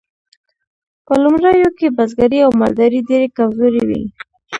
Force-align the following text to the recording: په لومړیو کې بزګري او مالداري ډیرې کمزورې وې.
په 1.05 1.13
لومړیو 1.23 1.69
کې 1.77 1.95
بزګري 1.97 2.39
او 2.45 2.51
مالداري 2.61 2.99
ډیرې 3.09 3.27
کمزورې 3.37 3.81
وې. 3.89 4.03